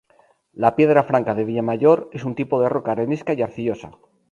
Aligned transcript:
La 0.53 0.73
piedra 0.75 1.03
franca 1.03 1.35
de 1.35 1.43
Villamayor 1.45 2.09
es 2.11 2.23
un 2.25 2.33
tipo 2.33 2.59
de 2.59 2.69
roca 2.69 2.93
arenisca 2.93 3.35
y 3.35 3.43
arcillosa. 3.43 3.91